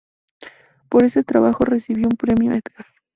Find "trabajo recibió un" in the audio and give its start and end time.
1.23-2.17